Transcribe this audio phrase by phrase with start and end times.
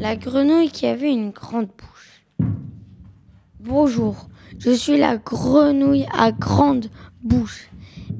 [0.00, 2.24] La grenouille qui avait une grande bouche.
[3.58, 6.86] Bonjour, je suis la grenouille à grande
[7.22, 7.68] bouche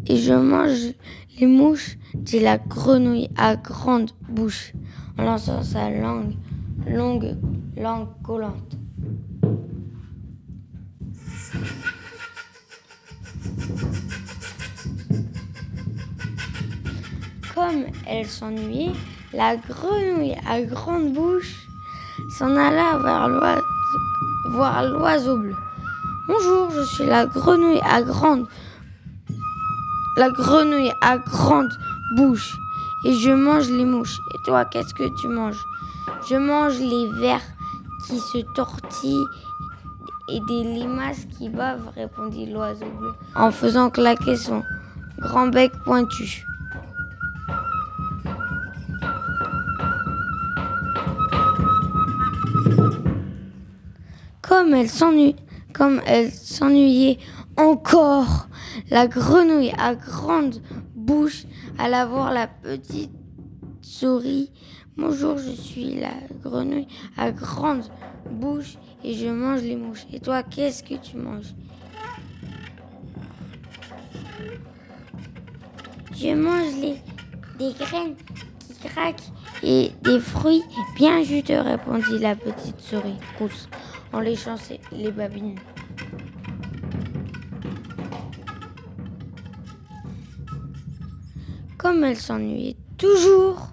[0.07, 0.93] et je mange
[1.39, 4.75] les mouches, dit la grenouille à grande bouche
[5.17, 6.35] en lançant sa langue,
[6.87, 7.39] longue
[7.79, 8.77] langue collante.
[17.55, 18.93] Comme elle s'ennuyait,
[19.33, 21.70] la grenouille à grande bouche
[22.41, 22.97] s'en alla
[24.47, 25.55] voir l'oiseau bleu.
[26.27, 28.47] Bonjour, je suis la grenouille à grande
[30.17, 31.71] la grenouille à grande
[32.17, 32.57] bouche
[33.05, 34.17] et je mange les mouches.
[34.33, 35.63] Et toi, qu'est-ce que tu manges?
[36.31, 37.43] Je mange les vers
[38.07, 39.27] qui se tortillent
[40.31, 44.63] et des limaces qui bavent, répondit l'oiseau bleu en faisant claquer son
[45.19, 46.47] grand bec pointu.
[54.51, 54.91] Comme elle
[56.33, 57.19] s'ennuyait
[57.57, 58.49] encore,
[58.91, 60.61] la grenouille à grande
[60.97, 61.45] bouche
[61.79, 63.13] alla voir la petite
[63.81, 64.51] souris.
[64.97, 66.11] Bonjour, je suis la
[66.43, 67.85] grenouille à grande
[68.29, 70.07] bouche et je mange les mouches.
[70.13, 71.55] Et toi, qu'est-ce que tu manges?
[76.13, 76.75] Je mange
[77.57, 78.17] des graines
[78.59, 79.31] qui craquent
[79.63, 80.65] et des fruits.
[80.97, 83.15] Bien juteux, répondit la petite souris.
[83.39, 83.69] Rousse
[84.13, 84.57] en léchant
[84.93, 85.59] les babines.
[91.79, 93.69] Comme elle s'ennuyait toujours,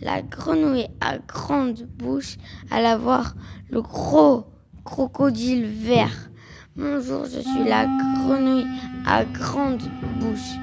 [0.00, 2.36] la grenouille à grande bouche
[2.70, 3.34] alla voir
[3.70, 4.46] le gros
[4.84, 6.30] crocodile vert.
[6.76, 8.66] Bonjour, je suis la grenouille
[9.06, 9.82] à grande
[10.20, 10.56] bouche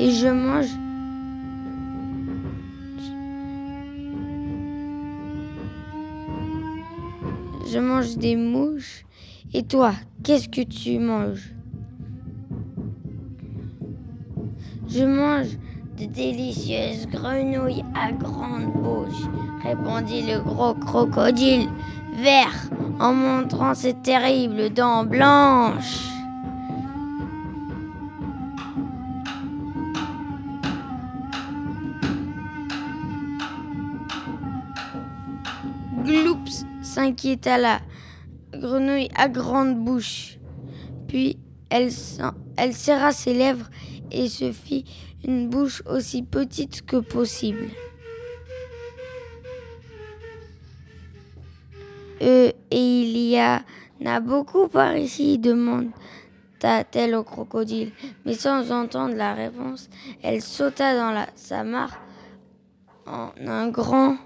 [0.00, 0.70] et je mange
[7.72, 9.04] je mange des mouches.
[9.54, 9.92] Et toi,
[10.24, 11.52] qu'est-ce que tu manges?
[14.88, 15.56] Je mange
[15.98, 19.22] de délicieuses grenouilles à grande bouche,
[19.62, 21.68] répondit le gros crocodile
[22.16, 26.06] vert en montrant ses terribles dents blanches.
[36.04, 37.80] Gloups s'inquiéta la
[38.52, 40.38] grenouille à grande bouche.
[41.06, 41.38] Puis
[41.70, 43.70] elle, serra ses lèvres
[44.10, 44.84] et se fit
[45.24, 47.68] une bouche aussi petite que possible.
[52.22, 53.62] Euh, et il y a,
[54.04, 57.92] a beaucoup par ici, demanda-t-elle au crocodile.
[58.26, 59.88] Mais sans entendre la réponse,
[60.22, 61.98] elle sauta dans la, sa mare
[63.06, 64.16] en un grand